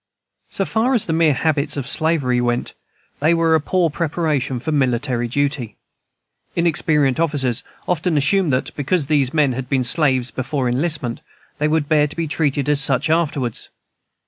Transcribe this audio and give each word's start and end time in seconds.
So 0.49 0.65
far 0.65 0.95
as 0.95 1.05
the 1.05 1.13
mere 1.13 1.35
habits 1.35 1.77
of 1.77 1.85
slavery 1.85 2.41
went, 2.41 2.73
they 3.19 3.35
were 3.35 3.53
a 3.53 3.61
poor 3.61 3.91
preparation 3.91 4.59
for 4.59 4.71
military 4.71 5.27
duty. 5.27 5.75
Inexperienced 6.55 7.19
officers 7.19 7.61
often 7.87 8.17
assumed 8.17 8.51
that, 8.51 8.75
because 8.75 9.05
these 9.05 9.31
men 9.31 9.51
had 9.53 9.69
been 9.69 9.83
slaves 9.83 10.31
before 10.31 10.67
enlistment, 10.67 11.21
they 11.59 11.67
would 11.67 11.87
bear 11.87 12.07
to 12.07 12.15
be 12.15 12.27
treated 12.27 12.67
as 12.67 12.81
such 12.81 13.11
afterwards. 13.11 13.69